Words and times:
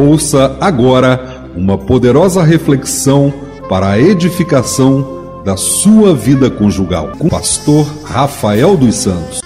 Ouça 0.00 0.56
agora 0.58 1.46
uma 1.54 1.76
poderosa 1.76 2.42
reflexão 2.42 3.30
para 3.68 3.90
a 3.90 4.00
edificação 4.00 5.42
da 5.44 5.58
sua 5.58 6.16
vida 6.16 6.50
conjugal 6.50 7.12
com 7.18 7.26
o 7.26 7.30
pastor 7.30 7.86
Rafael 8.02 8.78
dos 8.78 8.94
Santos. 8.94 9.42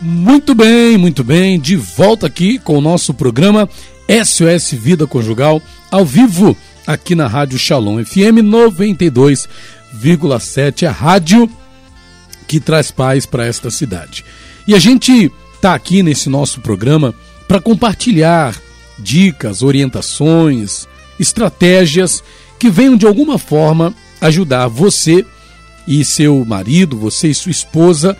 Muito 0.00 0.54
bem, 0.54 0.96
muito 0.96 1.24
bem, 1.24 1.58
de 1.58 1.74
volta 1.74 2.28
aqui 2.28 2.60
com 2.60 2.78
o 2.78 2.80
nosso 2.80 3.12
programa 3.12 3.68
SOS 4.08 4.70
Vida 4.74 5.08
Conjugal, 5.08 5.60
ao 5.90 6.04
vivo, 6.04 6.56
aqui 6.86 7.16
na 7.16 7.26
Rádio 7.26 7.58
Shalom 7.58 8.04
FM 8.04 8.44
92,7, 8.44 10.86
a 10.86 10.92
rádio 10.92 11.50
que 12.46 12.60
traz 12.60 12.92
paz 12.92 13.26
para 13.26 13.44
esta 13.44 13.72
cidade. 13.72 14.24
E 14.68 14.74
a 14.76 14.78
gente 14.78 15.32
está 15.52 15.74
aqui 15.74 16.00
nesse 16.00 16.28
nosso 16.28 16.60
programa 16.60 17.12
para 17.48 17.60
compartilhar 17.60 18.54
dicas, 19.02 19.62
orientações, 19.62 20.86
estratégias 21.18 22.22
que 22.58 22.70
venham 22.70 22.96
de 22.96 23.06
alguma 23.06 23.38
forma 23.38 23.94
ajudar 24.20 24.68
você 24.68 25.24
e 25.86 26.04
seu 26.04 26.44
marido, 26.44 26.96
você 26.96 27.28
e 27.28 27.34
sua 27.34 27.50
esposa 27.50 28.16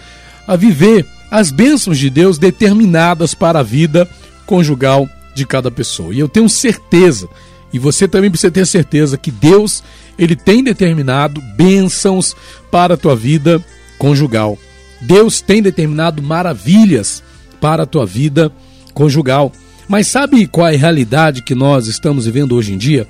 a 0.47 0.57
viver 0.57 1.07
as 1.31 1.51
bênçãos 1.51 1.99
de 1.99 2.11
Deus 2.11 2.39
determinadas 2.39 3.35
para 3.35 3.61
a 3.61 3.63
vida 3.63 4.09
conjugal 4.47 5.09
de 5.35 5.47
cada 5.47 5.71
pessoa. 5.71 6.13
E 6.13 6.19
eu 6.19 6.29
tenho 6.29 6.49
certeza, 6.49 7.29
e 7.73 7.79
você 7.79 8.09
também 8.09 8.31
precisa 8.31 8.51
ter 8.51 8.67
certeza 8.67 9.17
que 9.17 9.31
Deus, 9.31 9.85
ele 10.19 10.35
tem 10.35 10.65
determinado 10.65 11.41
bênçãos 11.57 12.35
para 12.71 12.95
a 12.95 12.97
tua 12.97 13.15
vida 13.15 13.65
conjugal. 13.97 14.59
Deus 15.01 15.41
tem 15.41 15.63
determinado 15.63 16.23
maravilhas 16.23 17.23
para 17.61 17.85
a 17.85 17.87
tua 17.87 18.05
vida 18.05 18.53
conjugal. 18.93 19.53
Mas 19.91 20.07
sabe 20.07 20.47
qual 20.47 20.69
é 20.69 20.77
a 20.77 20.79
realidade 20.79 21.43
que 21.43 21.53
nós 21.53 21.89
estamos 21.89 22.25
vivendo 22.25 22.55
hoje 22.55 22.73
em 22.73 22.79
dia? 22.79 23.09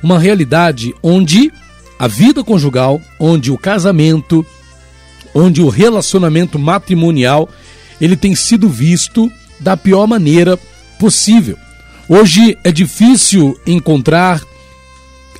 Uma 0.00 0.16
realidade 0.16 0.94
onde 1.02 1.52
a 1.98 2.06
vida 2.06 2.44
conjugal, 2.44 3.02
onde 3.18 3.50
o 3.50 3.58
casamento, 3.58 4.46
onde 5.34 5.60
o 5.60 5.68
relacionamento 5.68 6.56
matrimonial, 6.56 7.48
ele 8.00 8.14
tem 8.14 8.36
sido 8.36 8.68
visto 8.68 9.28
da 9.58 9.76
pior 9.76 10.06
maneira 10.06 10.56
possível. 11.00 11.58
Hoje 12.08 12.56
é 12.62 12.70
difícil 12.70 13.60
encontrar, 13.66 14.40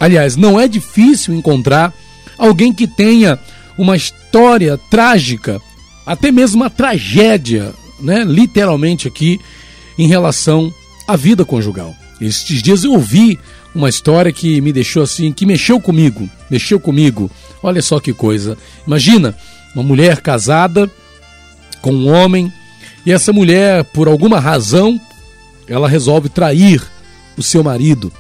aliás, 0.01 0.35
não 0.35 0.59
é 0.59 0.67
difícil 0.67 1.33
encontrar 1.33 1.95
alguém 2.37 2.75
que 2.75 2.89
tenha 2.89 3.39
uma 3.79 3.97
história 3.97 4.77
trágica, 4.91 5.63
até 6.05 6.33
mesmo 6.33 6.63
uma 6.63 6.69
tragédia, 6.69 7.73
né, 8.01 8.25
literalmente 8.25 9.07
aqui, 9.07 9.39
em 9.97 10.09
relação 10.09 10.75
à 11.13 11.17
vida 11.17 11.45
conjugal. 11.45 11.95
Estes 12.21 12.63
dias 12.63 12.85
eu 12.85 12.93
ouvi 12.93 13.39
uma 13.75 13.89
história 13.89 14.33
que 14.33 14.61
me 14.61 14.73
deixou 14.73 15.03
assim, 15.03 15.33
que 15.33 15.47
mexeu 15.47 15.81
comigo, 15.81 16.29
mexeu 16.51 16.79
comigo. 16.79 17.31
Olha 17.63 17.81
só 17.83 17.99
que 18.01 18.13
coisa. 18.13 18.57
Imagina 18.87 19.37
uma 19.75 19.83
mulher 19.83 20.21
casada 20.21 20.91
com 21.81 21.93
um 21.93 22.09
homem 22.09 22.53
e 23.05 23.13
essa 23.13 23.33
mulher, 23.33 23.85
por 23.85 24.09
alguma 24.09 24.39
razão, 24.39 25.01
ela 25.67 25.89
resolve 25.89 26.29
trair 26.29 26.83
o 27.37 27.43
seu 27.43 27.63
marido. 27.63 28.13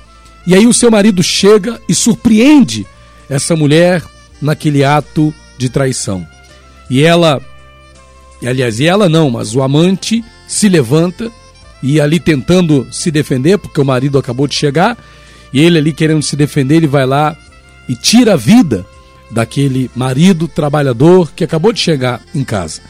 E 0.46 0.54
aí 0.54 0.66
o 0.66 0.72
seu 0.72 0.90
marido 0.90 1.22
chega 1.22 1.80
e 1.88 1.94
surpreende 1.94 2.86
essa 3.28 3.54
mulher 3.54 4.02
naquele 4.40 4.82
ato 4.82 5.34
de 5.58 5.68
traição. 5.68 6.26
E 6.88 7.02
ela, 7.02 7.40
aliás, 8.44 8.80
e 8.80 8.86
ela 8.86 9.08
não, 9.08 9.30
mas 9.30 9.54
o 9.54 9.62
amante 9.62 10.24
se 10.48 10.68
levanta 10.68 11.30
e 11.82 12.00
ali 12.00 12.20
tentando 12.20 12.86
se 12.90 13.10
defender, 13.10 13.58
porque 13.58 13.80
o 13.80 13.84
marido 13.84 14.18
acabou 14.18 14.46
de 14.46 14.54
chegar, 14.54 14.96
e 15.52 15.60
ele 15.60 15.78
ali 15.78 15.92
querendo 15.92 16.22
se 16.22 16.36
defender, 16.36 16.76
ele 16.76 16.86
vai 16.86 17.06
lá 17.06 17.36
e 17.88 17.94
tira 17.94 18.34
a 18.34 18.36
vida 18.36 18.86
daquele 19.30 19.90
marido 19.94 20.48
trabalhador 20.48 21.32
que 21.34 21.44
acabou 21.44 21.72
de 21.72 21.80
chegar 21.80 22.20
em 22.34 22.44
casa. 22.44 22.80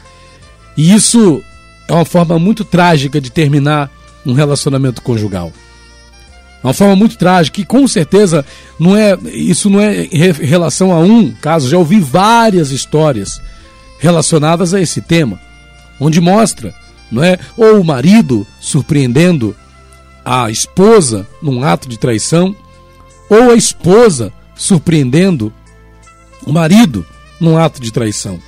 E 0.76 0.92
isso 0.94 1.42
é 1.88 1.92
uma 1.92 2.04
forma 2.04 2.38
muito 2.38 2.64
trágica 2.64 3.20
de 3.20 3.30
terminar 3.30 3.90
um 4.24 4.32
relacionamento 4.32 5.02
conjugal. 5.02 5.52
É 6.62 6.66
uma 6.66 6.74
forma 6.74 6.94
muito 6.94 7.16
trágica 7.16 7.60
e 7.60 7.64
com 7.64 7.88
certeza 7.88 8.44
não 8.78 8.96
é 8.96 9.16
isso 9.32 9.70
não 9.70 9.80
é 9.80 10.04
em 10.04 10.46
relação 10.46 10.92
a 10.92 11.00
um 11.00 11.30
caso, 11.30 11.68
já 11.68 11.78
ouvi 11.78 11.98
várias 11.98 12.70
histórias 12.70 13.40
relacionadas 13.98 14.74
a 14.74 14.80
esse 14.80 15.00
tema, 15.00 15.40
onde 15.98 16.20
mostra, 16.20 16.74
não 17.10 17.22
é, 17.22 17.38
ou 17.56 17.80
o 17.80 17.84
marido 17.84 18.46
surpreendendo 18.60 19.54
a 20.24 20.50
esposa 20.50 21.26
num 21.42 21.62
ato 21.64 21.88
de 21.88 21.98
traição, 21.98 22.54
ou 23.28 23.50
a 23.50 23.54
esposa 23.54 24.32
surpreendendo 24.54 25.52
o 26.46 26.52
marido 26.52 27.04
num 27.40 27.56
ato 27.56 27.80
de 27.80 27.92
traição. 27.92 28.38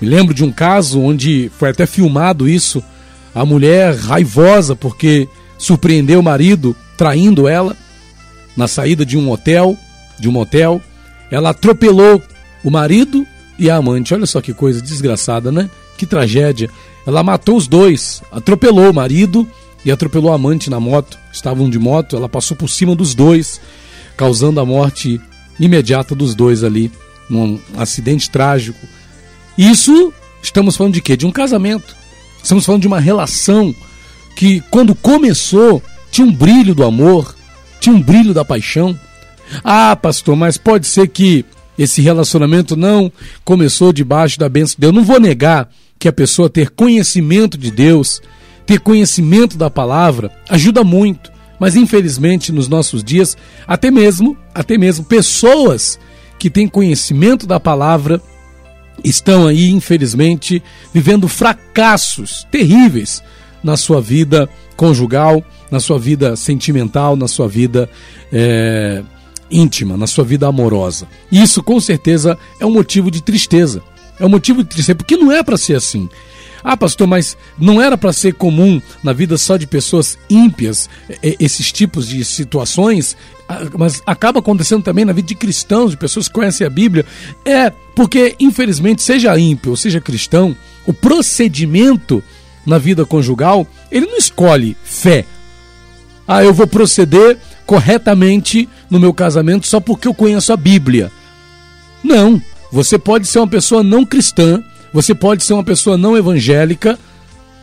Me 0.00 0.08
lembro 0.08 0.32
de 0.32 0.44
um 0.44 0.52
caso 0.52 1.00
onde 1.00 1.50
foi 1.58 1.70
até 1.70 1.86
filmado 1.86 2.48
isso 2.48 2.82
a 3.34 3.44
mulher 3.44 3.94
raivosa 3.94 4.74
porque 4.74 5.28
surpreendeu 5.58 6.20
o 6.20 6.22
marido 6.22 6.74
traindo 6.96 7.46
ela 7.46 7.76
na 8.56 8.66
saída 8.66 9.04
de 9.04 9.16
um 9.16 9.30
hotel, 9.30 9.76
de 10.18 10.28
um 10.28 10.32
motel. 10.32 10.80
Ela 11.30 11.50
atropelou 11.50 12.22
o 12.64 12.70
marido 12.70 13.26
e 13.58 13.70
a 13.70 13.76
amante. 13.76 14.14
Olha 14.14 14.26
só 14.26 14.40
que 14.40 14.52
coisa 14.52 14.82
desgraçada, 14.82 15.52
né? 15.52 15.70
Que 15.96 16.06
tragédia. 16.06 16.70
Ela 17.06 17.22
matou 17.22 17.56
os 17.56 17.66
dois, 17.66 18.22
atropelou 18.30 18.90
o 18.90 18.94
marido 18.94 19.48
e 19.84 19.90
atropelou 19.90 20.32
a 20.32 20.34
amante 20.34 20.68
na 20.68 20.78
moto. 20.78 21.18
Estavam 21.32 21.68
de 21.70 21.78
moto, 21.78 22.16
ela 22.16 22.28
passou 22.28 22.56
por 22.56 22.68
cima 22.68 22.94
dos 22.94 23.14
dois, 23.14 23.60
causando 24.16 24.60
a 24.60 24.66
morte 24.66 25.20
imediata 25.58 26.14
dos 26.14 26.34
dois 26.34 26.62
ali, 26.64 26.90
num 27.28 27.58
acidente 27.76 28.30
trágico. 28.30 28.86
Isso 29.56 30.12
estamos 30.42 30.76
falando 30.76 30.94
de 30.94 31.00
quê? 31.00 31.16
De 31.16 31.26
um 31.26 31.32
casamento. 31.32 31.96
Estamos 32.42 32.64
falando 32.64 32.82
de 32.82 32.88
uma 32.88 33.00
relação 33.00 33.74
que, 34.34 34.60
quando 34.70 34.94
começou, 34.94 35.82
tinha 36.10 36.26
um 36.26 36.32
brilho 36.32 36.74
do 36.74 36.84
amor, 36.84 37.34
tinha 37.78 37.94
um 37.94 38.00
brilho 38.00 38.32
da 38.32 38.44
paixão. 38.44 38.98
Ah, 39.62 39.94
pastor, 39.96 40.36
mas 40.36 40.56
pode 40.56 40.86
ser 40.86 41.08
que 41.08 41.44
esse 41.78 42.00
relacionamento 42.00 42.76
não 42.76 43.10
começou 43.44 43.92
debaixo 43.92 44.38
da 44.38 44.48
bênção 44.48 44.74
de 44.76 44.80
Deus. 44.80 44.92
Eu 44.92 44.96
não 44.96 45.04
vou 45.04 45.20
negar 45.20 45.70
que 46.00 46.08
a 46.08 46.12
pessoa 46.12 46.48
ter 46.48 46.70
conhecimento 46.70 47.58
de 47.58 47.70
Deus, 47.70 48.22
ter 48.64 48.80
conhecimento 48.80 49.58
da 49.58 49.68
palavra, 49.68 50.32
ajuda 50.48 50.82
muito. 50.82 51.30
Mas 51.60 51.76
infelizmente 51.76 52.50
nos 52.50 52.66
nossos 52.66 53.04
dias, 53.04 53.36
até 53.66 53.90
mesmo, 53.90 54.34
até 54.54 54.78
mesmo 54.78 55.04
pessoas 55.04 56.00
que 56.38 56.48
têm 56.48 56.66
conhecimento 56.66 57.46
da 57.46 57.60
palavra 57.60 58.20
estão 59.04 59.46
aí, 59.46 59.70
infelizmente, 59.70 60.62
vivendo 60.92 61.28
fracassos 61.28 62.46
terríveis 62.50 63.22
na 63.62 63.76
sua 63.76 64.00
vida 64.00 64.48
conjugal, 64.76 65.44
na 65.70 65.80
sua 65.80 65.98
vida 65.98 66.34
sentimental, 66.34 67.14
na 67.14 67.28
sua 67.28 67.46
vida 67.46 67.90
é, 68.32 69.02
íntima, 69.50 69.98
na 69.98 70.06
sua 70.06 70.24
vida 70.24 70.46
amorosa. 70.46 71.06
Isso, 71.30 71.62
com 71.62 71.78
certeza, 71.78 72.38
é 72.58 72.64
um 72.64 72.72
motivo 72.72 73.10
de 73.10 73.22
tristeza. 73.22 73.82
É 74.20 74.26
um 74.26 74.28
motivo 74.28 74.62
de 74.62 74.68
tristeza, 74.68 74.94
porque 74.94 75.16
não 75.16 75.32
é 75.32 75.42
para 75.42 75.56
ser 75.56 75.74
assim. 75.74 76.08
Ah, 76.62 76.76
pastor, 76.76 77.06
mas 77.06 77.36
não 77.58 77.80
era 77.80 77.96
para 77.96 78.12
ser 78.12 78.34
comum 78.34 78.80
na 79.02 79.14
vida 79.14 79.38
só 79.38 79.56
de 79.56 79.66
pessoas 79.66 80.18
ímpias 80.28 80.90
esses 81.22 81.72
tipos 81.72 82.06
de 82.06 82.22
situações, 82.22 83.16
mas 83.78 84.02
acaba 84.06 84.40
acontecendo 84.40 84.82
também 84.82 85.06
na 85.06 85.12
vida 85.14 85.28
de 85.28 85.34
cristãos, 85.34 85.92
de 85.92 85.96
pessoas 85.96 86.28
que 86.28 86.34
conhecem 86.34 86.66
a 86.66 86.70
Bíblia. 86.70 87.06
É 87.46 87.70
porque, 87.96 88.36
infelizmente, 88.38 89.02
seja 89.02 89.38
ímpio 89.38 89.70
ou 89.70 89.76
seja 89.76 90.00
cristão, 90.02 90.54
o 90.86 90.92
procedimento 90.92 92.22
na 92.66 92.76
vida 92.76 93.06
conjugal, 93.06 93.66
ele 93.90 94.06
não 94.06 94.18
escolhe 94.18 94.76
fé. 94.84 95.24
Ah, 96.28 96.44
eu 96.44 96.52
vou 96.52 96.66
proceder 96.66 97.38
corretamente 97.64 98.68
no 98.90 99.00
meu 99.00 99.14
casamento 99.14 99.66
só 99.66 99.80
porque 99.80 100.06
eu 100.06 100.14
conheço 100.14 100.52
a 100.52 100.56
Bíblia. 100.56 101.10
Não. 102.04 102.40
Você 102.72 102.98
pode 102.98 103.26
ser 103.26 103.38
uma 103.38 103.48
pessoa 103.48 103.82
não 103.82 104.04
cristã, 104.04 104.62
você 104.92 105.14
pode 105.14 105.44
ser 105.44 105.54
uma 105.54 105.64
pessoa 105.64 105.96
não 105.96 106.16
evangélica, 106.16 106.98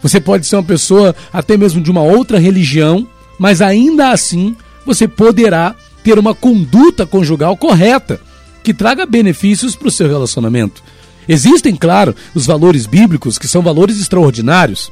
você 0.01 0.19
pode 0.19 0.45
ser 0.45 0.55
uma 0.57 0.63
pessoa 0.63 1.15
até 1.31 1.57
mesmo 1.57 1.81
de 1.81 1.89
uma 1.89 2.01
outra 2.01 2.37
religião, 2.37 3.07
mas 3.39 3.61
ainda 3.61 4.11
assim 4.11 4.55
você 4.85 5.07
poderá 5.07 5.75
ter 6.03 6.19
uma 6.19 6.33
conduta 6.33 7.05
conjugal 7.05 7.55
correta 7.57 8.19
que 8.63 8.73
traga 8.73 9.05
benefícios 9.05 9.75
para 9.75 9.87
o 9.87 9.91
seu 9.91 10.07
relacionamento. 10.07 10.83
Existem, 11.27 11.75
claro, 11.75 12.15
os 12.33 12.45
valores 12.45 12.85
bíblicos 12.85 13.37
que 13.37 13.47
são 13.47 13.61
valores 13.61 13.99
extraordinários. 13.99 14.91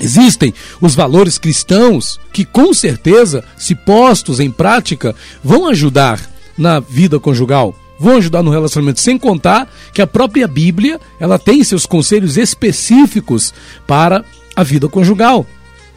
Existem 0.00 0.52
os 0.80 0.94
valores 0.94 1.38
cristãos 1.38 2.18
que, 2.32 2.44
com 2.44 2.74
certeza, 2.74 3.44
se 3.56 3.74
postos 3.74 4.40
em 4.40 4.50
prática, 4.50 5.14
vão 5.42 5.68
ajudar 5.68 6.20
na 6.58 6.80
vida 6.80 7.20
conjugal 7.20 7.74
vão 7.98 8.16
ajudar 8.16 8.42
no 8.42 8.50
relacionamento, 8.50 9.00
sem 9.00 9.18
contar 9.18 9.72
que 9.92 10.02
a 10.02 10.06
própria 10.06 10.46
Bíblia, 10.46 11.00
ela 11.18 11.38
tem 11.38 11.62
seus 11.62 11.86
conselhos 11.86 12.36
específicos 12.36 13.54
para 13.86 14.24
a 14.54 14.62
vida 14.62 14.88
conjugal. 14.88 15.46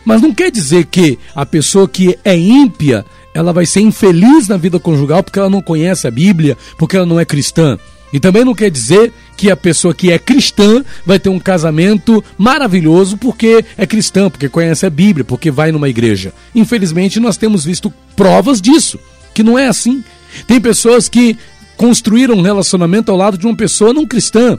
Mas 0.05 0.21
não 0.21 0.33
quer 0.33 0.49
dizer 0.49 0.85
que 0.85 1.19
a 1.35 1.45
pessoa 1.45 1.88
que 1.88 2.17
é 2.23 2.38
ímpia, 2.38 3.05
ela 3.33 3.51
vai 3.51 3.65
ser 3.65 3.81
infeliz 3.81 4.47
na 4.47 4.55
vida 4.55 4.79
conjugal 4.79 5.21
porque 5.21 5.38
ela 5.38 5.49
não 5.49 5.61
conhece 5.61 6.07
a 6.07 6.11
Bíblia, 6.11 6.57
porque 6.77 6.95
ela 6.95 7.05
não 7.05 7.19
é 7.19 7.25
cristã. 7.25 7.77
E 8.11 8.19
também 8.19 8.45
não 8.45 8.55
quer 8.55 8.71
dizer 8.71 9.11
que 9.35 9.51
a 9.51 9.57
pessoa 9.57 9.93
que 9.93 10.11
é 10.11 10.17
cristã 10.17 10.83
vai 11.05 11.19
ter 11.19 11.29
um 11.29 11.39
casamento 11.39 12.23
maravilhoso 12.38 13.17
porque 13.17 13.63
é 13.77 13.85
cristã, 13.85 14.29
porque 14.29 14.47
conhece 14.47 14.85
a 14.85 14.89
Bíblia, 14.89 15.25
porque 15.25 15.51
vai 15.51 15.71
numa 15.71 15.89
igreja. 15.89 16.33
Infelizmente, 16.55 17.19
nós 17.19 17.35
temos 17.35 17.65
visto 17.65 17.93
provas 18.15 18.61
disso, 18.61 18.97
que 19.33 19.43
não 19.43 19.59
é 19.59 19.67
assim. 19.67 20.03
Tem 20.47 20.59
pessoas 20.59 21.09
que 21.09 21.38
construíram 21.77 22.35
um 22.35 22.41
relacionamento 22.41 23.12
ao 23.12 23.18
lado 23.18 23.38
de 23.38 23.45
uma 23.45 23.56
pessoa 23.56 23.94
não 23.94 24.06
cristã. 24.06 24.57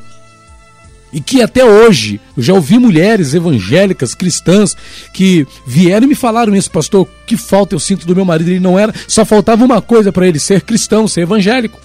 E 1.13 1.21
que 1.21 1.43
até 1.43 1.65
hoje, 1.65 2.21
eu 2.37 2.43
já 2.43 2.53
ouvi 2.53 2.79
mulheres 2.79 3.35
evangélicas, 3.35 4.15
cristãs, 4.15 4.77
que 5.13 5.47
vieram 5.67 6.07
e 6.07 6.11
me 6.11 6.15
falaram 6.15 6.55
isso, 6.55 6.71
pastor, 6.71 7.09
que 7.27 7.37
falta 7.37 7.75
eu 7.75 7.81
sinto 7.81 8.07
do 8.07 8.15
meu 8.15 8.25
marido, 8.25 8.51
ele 8.51 8.61
não 8.61 8.79
era, 8.79 8.95
só 9.07 9.25
faltava 9.25 9.65
uma 9.65 9.81
coisa 9.81 10.13
para 10.13 10.27
ele, 10.27 10.39
ser 10.39 10.61
cristão, 10.63 11.09
ser 11.09 11.23
evangélico. 11.23 11.81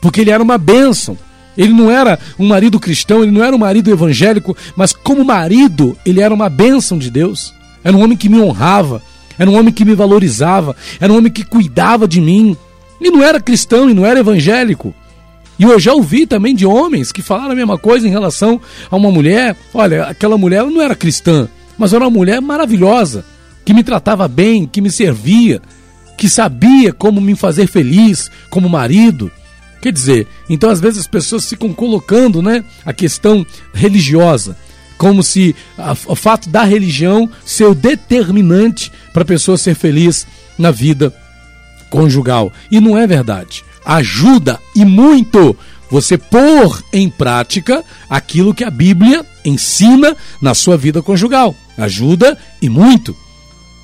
Porque 0.00 0.20
ele 0.20 0.30
era 0.30 0.42
uma 0.42 0.58
bênção. 0.58 1.18
Ele 1.56 1.72
não 1.72 1.90
era 1.90 2.18
um 2.38 2.46
marido 2.48 2.80
cristão, 2.80 3.22
ele 3.22 3.32
não 3.32 3.44
era 3.44 3.54
um 3.54 3.58
marido 3.58 3.90
evangélico, 3.90 4.56
mas 4.74 4.92
como 4.92 5.24
marido, 5.24 5.96
ele 6.06 6.20
era 6.20 6.32
uma 6.32 6.48
bênção 6.48 6.96
de 6.96 7.10
Deus. 7.10 7.52
Era 7.84 7.96
um 7.96 8.02
homem 8.02 8.16
que 8.16 8.28
me 8.28 8.40
honrava, 8.40 9.02
era 9.38 9.50
um 9.50 9.58
homem 9.58 9.72
que 9.72 9.84
me 9.84 9.94
valorizava, 9.94 10.74
era 11.00 11.12
um 11.12 11.18
homem 11.18 11.32
que 11.32 11.44
cuidava 11.44 12.06
de 12.06 12.20
mim. 12.20 12.56
E 13.02 13.10
não 13.10 13.22
era 13.22 13.40
cristão 13.40 13.90
e 13.90 13.94
não 13.94 14.06
era 14.06 14.20
evangélico. 14.20 14.94
E 15.58 15.64
eu 15.64 15.78
já 15.78 15.92
ouvi 15.92 16.26
também 16.26 16.54
de 16.54 16.64
homens 16.64 17.10
que 17.10 17.20
falaram 17.20 17.52
a 17.52 17.56
mesma 17.56 17.76
coisa 17.76 18.06
em 18.06 18.10
relação 18.10 18.60
a 18.90 18.96
uma 18.96 19.10
mulher. 19.10 19.56
Olha, 19.74 20.04
aquela 20.04 20.38
mulher 20.38 20.64
não 20.64 20.80
era 20.80 20.94
cristã, 20.94 21.48
mas 21.76 21.92
era 21.92 22.04
uma 22.04 22.10
mulher 22.10 22.40
maravilhosa, 22.40 23.24
que 23.64 23.74
me 23.74 23.82
tratava 23.82 24.28
bem, 24.28 24.66
que 24.66 24.80
me 24.80 24.90
servia, 24.90 25.60
que 26.16 26.28
sabia 26.28 26.92
como 26.92 27.20
me 27.20 27.34
fazer 27.34 27.66
feliz 27.66 28.30
como 28.48 28.68
marido. 28.68 29.30
Quer 29.80 29.92
dizer, 29.92 30.28
então 30.48 30.70
às 30.70 30.80
vezes 30.80 31.00
as 31.00 31.06
pessoas 31.08 31.48
ficam 31.48 31.72
colocando 31.72 32.40
né, 32.40 32.64
a 32.86 32.92
questão 32.92 33.44
religiosa, 33.74 34.56
como 34.96 35.24
se 35.24 35.56
a, 35.76 35.92
o 36.06 36.14
fato 36.14 36.48
da 36.48 36.62
religião 36.62 37.28
ser 37.44 37.64
o 37.64 37.74
determinante 37.74 38.92
para 39.12 39.22
a 39.22 39.26
pessoa 39.26 39.58
ser 39.58 39.74
feliz 39.74 40.24
na 40.56 40.70
vida 40.70 41.12
conjugal. 41.92 42.50
E 42.70 42.80
não 42.80 42.96
é 42.96 43.06
verdade. 43.06 43.62
Ajuda 43.84 44.58
e 44.74 44.82
muito 44.82 45.54
você 45.90 46.16
pôr 46.16 46.82
em 46.90 47.10
prática 47.10 47.84
aquilo 48.08 48.54
que 48.54 48.64
a 48.64 48.70
Bíblia 48.70 49.26
ensina 49.44 50.16
na 50.40 50.54
sua 50.54 50.78
vida 50.78 51.02
conjugal. 51.02 51.54
Ajuda 51.76 52.38
e 52.62 52.68
muito. 52.70 53.14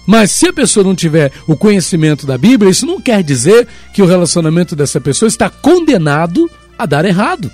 Mas 0.07 0.31
se 0.31 0.49
a 0.49 0.53
pessoa 0.55 0.83
não 0.83 0.95
tiver 0.95 1.31
o 1.47 1.55
conhecimento 1.55 2.27
da 2.27 2.39
Bíblia, 2.39 2.71
isso 2.71 2.87
não 2.87 2.99
quer 2.99 3.23
dizer 3.23 3.69
que 3.93 4.01
o 4.01 4.07
relacionamento 4.07 4.75
dessa 4.75 4.99
pessoa 4.99 5.29
está 5.29 5.51
condenado 5.51 6.51
a 6.79 6.87
dar 6.87 7.05
errado. 7.05 7.53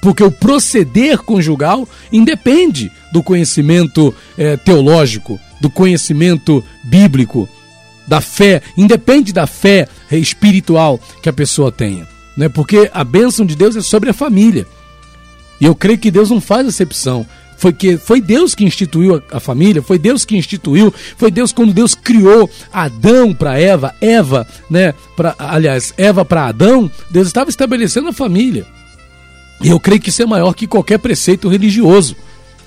Porque 0.00 0.24
o 0.24 0.32
proceder 0.32 1.18
conjugal 1.18 1.88
independe 2.12 2.90
do 3.12 3.22
conhecimento 3.22 4.12
é, 4.36 4.56
teológico, 4.56 5.38
do 5.60 5.70
conhecimento 5.70 6.64
bíblico, 6.82 7.48
da 8.12 8.20
fé, 8.20 8.60
independe 8.76 9.32
da 9.32 9.46
fé 9.46 9.88
espiritual 10.10 11.00
que 11.22 11.30
a 11.30 11.32
pessoa 11.32 11.72
tenha. 11.72 12.06
Né? 12.36 12.46
Porque 12.46 12.90
a 12.92 13.02
bênção 13.02 13.46
de 13.46 13.56
Deus 13.56 13.74
é 13.74 13.80
sobre 13.80 14.10
a 14.10 14.12
família. 14.12 14.66
E 15.58 15.64
eu 15.64 15.74
creio 15.74 15.98
que 15.98 16.10
Deus 16.10 16.28
não 16.28 16.38
faz 16.38 16.68
acepção. 16.68 17.26
Foi, 17.56 17.72
que, 17.72 17.96
foi 17.96 18.20
Deus 18.20 18.54
que 18.54 18.66
instituiu 18.66 19.14
a, 19.14 19.36
a 19.38 19.40
família, 19.40 19.80
foi 19.80 19.98
Deus 19.98 20.26
que 20.26 20.36
instituiu, 20.36 20.92
foi 21.16 21.30
Deus 21.30 21.54
quando 21.54 21.72
Deus 21.72 21.94
criou 21.94 22.50
Adão 22.70 23.32
para 23.32 23.58
Eva, 23.58 23.94
Eva, 23.98 24.46
né, 24.68 24.92
pra, 25.16 25.34
aliás, 25.38 25.94
Eva 25.96 26.22
para 26.22 26.48
Adão, 26.48 26.90
Deus 27.10 27.28
estava 27.28 27.48
estabelecendo 27.48 28.08
a 28.08 28.12
família. 28.12 28.66
E 29.62 29.68
eu 29.68 29.80
creio 29.80 30.02
que 30.02 30.10
isso 30.10 30.22
é 30.22 30.26
maior 30.26 30.52
que 30.52 30.66
qualquer 30.66 30.98
preceito 30.98 31.48
religioso. 31.48 32.14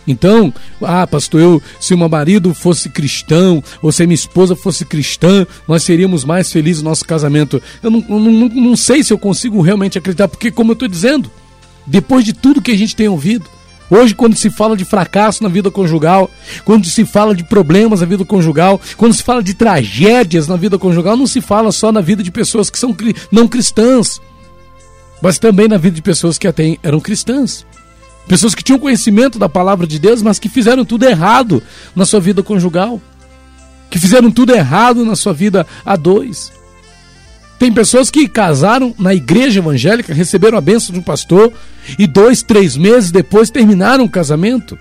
Então, 0.07 0.53
ah, 0.81 1.05
pastor, 1.07 1.41
eu, 1.41 1.61
se 1.79 1.93
o 1.93 1.97
meu 1.97 2.09
marido 2.09 2.53
fosse 2.53 2.89
cristão, 2.89 3.63
ou 3.81 3.91
se 3.91 4.03
a 4.03 4.05
minha 4.05 4.15
esposa 4.15 4.55
fosse 4.55 4.85
cristã, 4.85 5.45
nós 5.67 5.83
seríamos 5.83 6.23
mais 6.23 6.51
felizes 6.51 6.81
no 6.81 6.89
nosso 6.89 7.05
casamento. 7.05 7.61
Eu 7.81 7.89
não, 7.89 8.01
não, 8.01 8.49
não, 8.49 8.75
sei 8.75 9.03
se 9.03 9.11
eu 9.11 9.17
consigo 9.17 9.61
realmente 9.61 9.97
acreditar, 9.97 10.27
porque, 10.27 10.51
como 10.51 10.71
eu 10.71 10.73
estou 10.73 10.87
dizendo, 10.87 11.31
depois 11.85 12.23
de 12.23 12.33
tudo 12.33 12.61
que 12.61 12.71
a 12.71 12.77
gente 12.77 12.95
tem 12.95 13.07
ouvido, 13.07 13.45
Hoje, 13.89 14.15
quando 14.15 14.35
se 14.35 14.49
fala 14.49 14.75
de 14.75 14.83
fracasso 14.83 15.43
na 15.43 15.49
vida 15.49 15.69
conjugal, 15.69 16.29
quando 16.63 16.87
se 16.87 17.05
fala 17.05 17.35
de 17.35 17.43
problemas 17.43 18.01
na 18.01 18.07
vida 18.07 18.25
conjugal, 18.25 18.81
quando 18.97 19.13
se 19.13 19.21
fala 19.21 19.43
de 19.43 19.53
tragédias 19.53 20.47
na 20.47 20.55
vida 20.55 20.79
conjugal, 20.79 21.15
não 21.15 21.27
se 21.27 21.39
fala 21.39 21.71
só 21.71 21.91
na 21.91 22.01
vida 22.01 22.23
de 22.23 22.31
pessoas 22.31 22.69
que 22.69 22.79
são 22.79 22.95
não 23.31 23.47
cristãs, 23.47 24.19
mas 25.21 25.37
também 25.37 25.67
na 25.67 25.77
vida 25.77 25.95
de 25.95 26.01
pessoas 26.01 26.37
que 26.37 26.47
até 26.47 26.77
eram 26.81 26.99
cristãs. 26.99 27.65
Pessoas 28.27 28.55
que 28.55 28.63
tinham 28.63 28.79
conhecimento 28.79 29.37
da 29.37 29.47
palavra 29.47 29.85
de 29.85 29.99
Deus, 29.99 30.21
mas 30.21 30.39
que 30.39 30.49
fizeram 30.49 30.83
tudo 30.83 31.05
errado 31.05 31.61
na 31.95 32.05
sua 32.05 32.19
vida 32.19 32.41
conjugal, 32.41 32.99
que 33.89 33.99
fizeram 33.99 34.31
tudo 34.31 34.53
errado 34.53 35.05
na 35.05 35.15
sua 35.15 35.33
vida 35.33 35.65
a 35.85 35.95
dois. 35.95 36.51
Tem 37.57 37.71
pessoas 37.71 38.09
que 38.09 38.27
casaram 38.27 38.93
na 38.97 39.13
igreja 39.13 39.59
evangélica, 39.59 40.13
receberam 40.13 40.57
a 40.57 40.61
bênção 40.61 40.91
de 40.91 40.99
um 40.99 41.03
pastor 41.03 41.53
e 41.97 42.05
dois, 42.05 42.41
três 42.41 42.75
meses 42.75 43.11
depois 43.11 43.49
terminaram 43.49 44.03
o 44.03 44.09
casamento. 44.09 44.77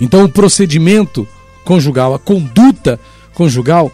Então 0.00 0.24
o 0.24 0.28
procedimento 0.28 1.28
conjugal, 1.64 2.14
a 2.14 2.18
conduta 2.18 2.98
conjugal, 3.34 3.92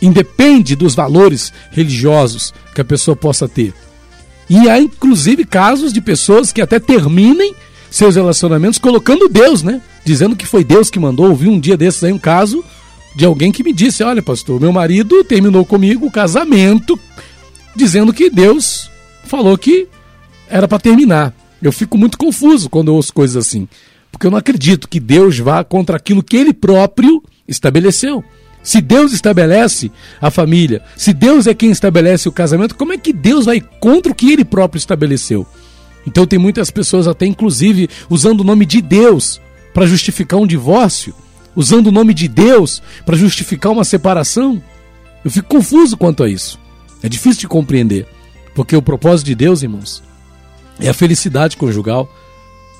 independe 0.00 0.76
dos 0.76 0.94
valores 0.94 1.52
religiosos 1.70 2.52
que 2.74 2.80
a 2.80 2.84
pessoa 2.84 3.16
possa 3.16 3.48
ter. 3.48 3.72
E 4.48 4.68
há 4.68 4.78
inclusive 4.78 5.44
casos 5.44 5.92
de 5.92 6.00
pessoas 6.00 6.52
que 6.52 6.60
até 6.60 6.78
terminem 6.78 7.54
seus 7.90 8.16
relacionamentos 8.16 8.78
colocando 8.78 9.28
Deus, 9.28 9.62
né? 9.62 9.80
Dizendo 10.04 10.36
que 10.36 10.46
foi 10.46 10.64
Deus 10.64 10.90
que 10.90 10.98
mandou. 10.98 11.30
Ouvi 11.30 11.48
um 11.48 11.60
dia 11.60 11.76
desses 11.76 12.02
aí 12.04 12.12
um 12.12 12.18
caso 12.18 12.64
de 13.14 13.24
alguém 13.24 13.52
que 13.52 13.62
me 13.62 13.72
disse: 13.72 14.02
Olha, 14.02 14.22
pastor, 14.22 14.60
meu 14.60 14.72
marido 14.72 15.22
terminou 15.24 15.64
comigo 15.64 16.06
o 16.06 16.10
casamento, 16.10 16.98
dizendo 17.74 18.12
que 18.12 18.28
Deus 18.28 18.90
falou 19.24 19.56
que 19.56 19.88
era 20.48 20.68
para 20.68 20.78
terminar. 20.78 21.34
Eu 21.62 21.72
fico 21.72 21.96
muito 21.96 22.18
confuso 22.18 22.68
quando 22.68 22.88
eu 22.88 22.94
ouço 22.94 23.12
coisas 23.12 23.36
assim, 23.46 23.66
porque 24.12 24.26
eu 24.26 24.30
não 24.30 24.38
acredito 24.38 24.88
que 24.88 25.00
Deus 25.00 25.38
vá 25.38 25.64
contra 25.64 25.96
aquilo 25.96 26.22
que 26.22 26.36
ele 26.36 26.52
próprio 26.52 27.22
estabeleceu. 27.48 28.22
Se 28.64 28.80
Deus 28.80 29.12
estabelece 29.12 29.92
a 30.20 30.30
família, 30.30 30.82
se 30.96 31.12
Deus 31.12 31.46
é 31.46 31.54
quem 31.54 31.70
estabelece 31.70 32.28
o 32.28 32.32
casamento, 32.32 32.74
como 32.74 32.92
é 32.92 32.98
que 32.98 33.12
Deus 33.12 33.44
vai 33.44 33.60
contra 33.60 34.10
o 34.10 34.14
que 34.14 34.32
ele 34.32 34.44
próprio 34.44 34.78
estabeleceu? 34.78 35.46
Então 36.04 36.26
tem 36.26 36.38
muitas 36.38 36.70
pessoas 36.70 37.06
até 37.06 37.26
inclusive 37.26 37.88
usando 38.10 38.40
o 38.40 38.44
nome 38.44 38.66
de 38.66 38.82
Deus 38.82 39.40
para 39.72 39.86
justificar 39.86 40.40
um 40.40 40.46
divórcio 40.46 41.14
usando 41.56 41.88
o 41.88 41.92
nome 41.92 42.12
de 42.14 42.28
Deus 42.28 42.82
para 43.04 43.16
justificar 43.16 43.72
uma 43.72 43.84
separação? 43.84 44.62
Eu 45.24 45.30
fico 45.30 45.48
confuso 45.48 45.96
quanto 45.96 46.22
a 46.22 46.28
isso. 46.28 46.58
É 47.02 47.08
difícil 47.08 47.40
de 47.40 47.48
compreender, 47.48 48.06
porque 48.54 48.76
o 48.76 48.82
propósito 48.82 49.26
de 49.26 49.34
Deus, 49.34 49.62
irmãos, 49.62 50.02
é 50.80 50.88
a 50.88 50.94
felicidade 50.94 51.56
conjugal. 51.56 52.08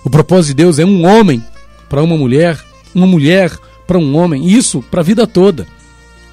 O 0.05 0.11
propósito 0.11 0.49
de 0.49 0.63
Deus 0.63 0.79
é 0.79 0.85
um 0.85 1.07
homem 1.07 1.43
para 1.89 2.03
uma 2.03 2.17
mulher, 2.17 2.59
uma 2.95 3.07
mulher 3.07 3.51
para 3.87 3.99
um 3.99 4.17
homem, 4.17 4.47
isso 4.47 4.83
para 4.91 5.01
a 5.01 5.05
vida 5.05 5.27
toda. 5.27 5.67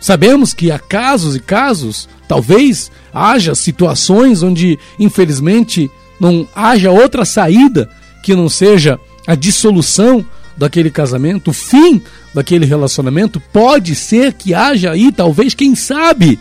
Sabemos 0.01 0.51
que 0.51 0.71
há 0.71 0.79
casos 0.79 1.35
e 1.35 1.39
casos, 1.39 2.09
talvez 2.27 2.91
haja 3.13 3.53
situações 3.53 4.41
onde, 4.41 4.79
infelizmente, 4.99 5.91
não 6.19 6.47
haja 6.55 6.89
outra 6.89 7.23
saída 7.23 7.87
que 8.23 8.35
não 8.35 8.49
seja 8.49 8.99
a 9.27 9.35
dissolução 9.35 10.25
daquele 10.57 10.89
casamento, 10.89 11.51
o 11.51 11.53
fim 11.53 12.01
daquele 12.33 12.65
relacionamento, 12.65 13.39
pode 13.53 13.93
ser 13.93 14.33
que 14.33 14.55
haja 14.55 14.91
aí, 14.91 15.11
talvez, 15.11 15.53
quem 15.53 15.75
sabe, 15.75 16.39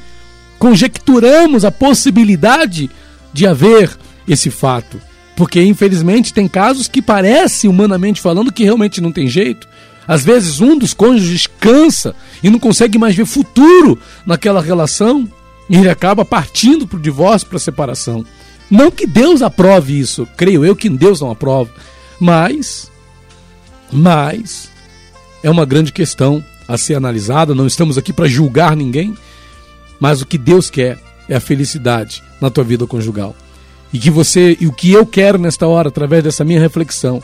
conjecturamos 0.58 1.64
a 1.64 1.70
possibilidade 1.70 2.90
de 3.32 3.46
haver 3.46 3.90
esse 4.26 4.50
fato. 4.50 5.00
Porque, 5.36 5.62
infelizmente, 5.62 6.34
tem 6.34 6.48
casos 6.48 6.88
que 6.88 7.00
parece, 7.00 7.68
humanamente 7.68 8.20
falando, 8.20 8.52
que 8.52 8.64
realmente 8.64 9.00
não 9.00 9.12
tem 9.12 9.26
jeito. 9.26 9.66
Às 10.10 10.24
vezes, 10.24 10.60
um 10.60 10.76
dos 10.76 10.92
cônjuges 10.92 11.46
cansa 11.46 12.16
e 12.42 12.50
não 12.50 12.58
consegue 12.58 12.98
mais 12.98 13.14
ver 13.14 13.24
futuro 13.24 13.96
naquela 14.26 14.60
relação 14.60 15.30
e 15.68 15.76
ele 15.76 15.88
acaba 15.88 16.24
partindo 16.24 16.84
para 16.84 16.96
o 16.98 17.00
divórcio, 17.00 17.46
para 17.46 17.58
a 17.58 17.60
separação. 17.60 18.26
Não 18.68 18.90
que 18.90 19.06
Deus 19.06 19.40
aprove 19.40 19.96
isso, 19.96 20.26
creio 20.36 20.64
eu 20.64 20.74
que 20.74 20.88
Deus 20.88 21.20
não 21.20 21.30
aprova, 21.30 21.70
mas, 22.18 22.90
mas 23.92 24.68
é 25.44 25.48
uma 25.48 25.64
grande 25.64 25.92
questão 25.92 26.44
a 26.66 26.76
ser 26.76 26.96
analisada. 26.96 27.54
Não 27.54 27.68
estamos 27.68 27.96
aqui 27.96 28.12
para 28.12 28.26
julgar 28.26 28.74
ninguém, 28.74 29.16
mas 30.00 30.20
o 30.20 30.26
que 30.26 30.38
Deus 30.38 30.68
quer 30.68 30.98
é 31.28 31.36
a 31.36 31.40
felicidade 31.40 32.20
na 32.40 32.50
tua 32.50 32.64
vida 32.64 32.84
conjugal. 32.84 33.32
E 33.92 33.98
que 34.00 34.10
você, 34.10 34.56
e 34.60 34.66
o 34.66 34.72
que 34.72 34.90
eu 34.90 35.06
quero 35.06 35.38
nesta 35.38 35.68
hora, 35.68 35.88
através 35.88 36.24
dessa 36.24 36.44
minha 36.44 36.58
reflexão, 36.58 37.22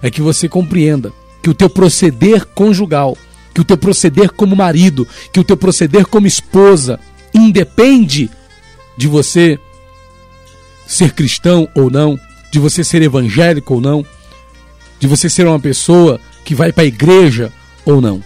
é 0.00 0.08
que 0.08 0.22
você 0.22 0.48
compreenda 0.48 1.12
que 1.42 1.50
o 1.50 1.54
teu 1.54 1.70
proceder 1.70 2.44
conjugal, 2.46 3.16
que 3.54 3.60
o 3.60 3.64
teu 3.64 3.76
proceder 3.76 4.32
como 4.32 4.56
marido, 4.56 5.06
que 5.32 5.40
o 5.40 5.44
teu 5.44 5.56
proceder 5.56 6.06
como 6.06 6.26
esposa 6.26 6.98
independe 7.34 8.30
de 8.96 9.06
você 9.06 9.58
ser 10.86 11.12
cristão 11.12 11.68
ou 11.74 11.90
não, 11.90 12.18
de 12.50 12.58
você 12.58 12.82
ser 12.82 13.02
evangélico 13.02 13.74
ou 13.74 13.80
não, 13.80 14.04
de 14.98 15.06
você 15.06 15.28
ser 15.28 15.46
uma 15.46 15.60
pessoa 15.60 16.20
que 16.44 16.54
vai 16.54 16.72
para 16.72 16.84
a 16.84 16.86
igreja 16.86 17.52
ou 17.84 18.00
não. 18.00 18.22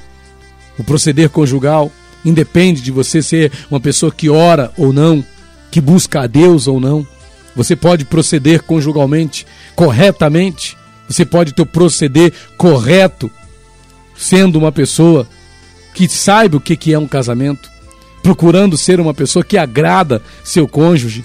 O 0.78 0.85
proceder 0.85 1.28
conjugal 1.28 1.90
independe 2.25 2.81
de 2.81 2.90
você 2.90 3.21
ser 3.21 3.52
uma 3.71 3.81
pessoa 3.81 4.12
que 4.12 4.31
ora 4.31 4.73
ou 4.76 4.92
não, 4.92 5.25
que 5.71 5.81
busca 5.81 6.23
a 6.23 6.26
Deus 6.26 6.66
ou 6.66 6.81
não. 6.81 7.07
Você 7.54 7.76
pode 7.76 8.04
proceder 8.04 8.62
conjugalmente 8.62 9.47
corretamente, 9.75 10.76
você 11.09 11.25
pode 11.25 11.52
ter 11.52 11.62
o 11.62 11.66
proceder 11.66 12.32
correto 12.56 13.30
sendo 14.16 14.59
uma 14.59 14.73
pessoa 14.73 15.26
que 15.94 16.09
saiba 16.09 16.56
o 16.56 16.61
que 16.61 16.92
é 16.92 16.99
um 16.99 17.09
casamento, 17.09 17.71
procurando 18.23 18.76
ser 18.76 19.00
uma 19.00 19.12
pessoa 19.12 19.44
que 19.44 19.59
agrada 19.59 20.23
seu 20.42 20.66
cônjuge, 20.66 21.25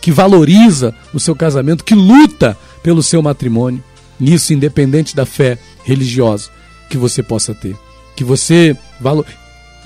que 0.00 0.10
valoriza 0.10 0.94
o 1.12 1.20
seu 1.20 1.36
casamento, 1.36 1.84
que 1.84 1.94
luta 1.94 2.56
pelo 2.82 3.02
seu 3.02 3.22
matrimônio. 3.22 3.82
Isso 4.20 4.52
independente 4.52 5.14
da 5.14 5.24
fé 5.24 5.58
religiosa 5.84 6.50
que 6.88 6.96
você 6.96 7.22
possa 7.22 7.54
ter. 7.54 7.76
Que 8.16 8.24
você 8.24 8.76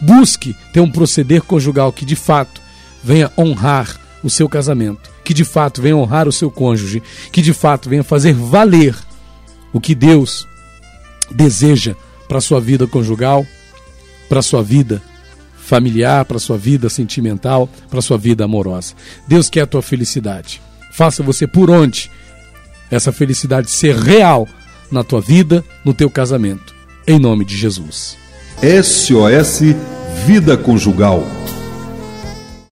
busque 0.00 0.54
ter 0.72 0.80
um 0.80 0.90
proceder 0.90 1.42
conjugal 1.42 1.92
que 1.92 2.04
de 2.04 2.16
fato 2.16 2.60
venha 3.02 3.30
honrar 3.36 3.98
o 4.22 4.30
seu 4.30 4.48
casamento, 4.48 5.10
que 5.22 5.32
de 5.32 5.44
fato 5.44 5.80
venha 5.80 5.96
honrar 5.96 6.26
o 6.26 6.32
seu 6.32 6.50
cônjuge, 6.50 7.02
que 7.30 7.42
de 7.42 7.52
fato 7.52 7.88
venha 7.88 8.02
fazer 8.02 8.34
valer 8.34 8.96
o 9.72 9.80
que 9.80 9.94
Deus 9.94 10.46
deseja 11.30 11.94
para 12.28 12.40
sua 12.40 12.60
vida 12.60 12.86
conjugal, 12.86 13.46
para 14.28 14.42
sua 14.42 14.62
vida 14.62 15.02
familiar, 15.56 16.24
para 16.24 16.38
sua 16.38 16.56
vida 16.56 16.88
sentimental, 16.88 17.68
para 17.90 18.00
sua 18.00 18.16
vida 18.16 18.44
amorosa. 18.44 18.94
Deus 19.26 19.50
quer 19.50 19.62
a 19.62 19.66
tua 19.66 19.82
felicidade. 19.82 20.60
Faça 20.92 21.22
você 21.22 21.46
por 21.46 21.70
onde 21.70 22.10
essa 22.90 23.12
felicidade 23.12 23.70
ser 23.70 23.96
real 23.96 24.48
na 24.90 25.02
tua 25.02 25.20
vida, 25.20 25.64
no 25.84 25.92
teu 25.92 26.08
casamento. 26.08 26.74
Em 27.06 27.18
nome 27.18 27.44
de 27.44 27.56
Jesus. 27.56 28.16
SOS 28.62 29.60
Vida 30.24 30.56
Conjugal 30.56 31.22